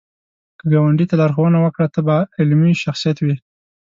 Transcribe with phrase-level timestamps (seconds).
[0.57, 3.35] که ګاونډي ته لارښوونه وکړه، ته به علمي شخصیت وې